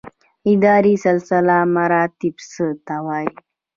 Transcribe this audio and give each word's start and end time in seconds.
اداري 0.51 0.95
سلسله 1.05 1.55
مراتب 1.75 2.35
څه 2.51 2.65
ته 2.87 2.95
وایي؟ 3.05 3.29